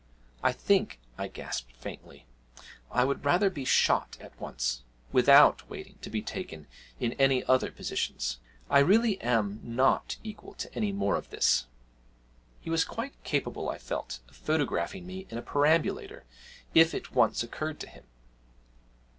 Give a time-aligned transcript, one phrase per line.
[0.41, 2.25] 'I think,' I gasped faintly,
[2.91, 4.81] 'I would rather be shot at once
[5.11, 6.65] without waiting to be taken
[6.99, 8.39] in any other positions.
[8.67, 11.67] I really am not equal to any more of this!'
[12.59, 16.25] (He was quite capable, I felt, of photographing me in a perambulator,
[16.73, 18.05] if it once occurred to him!)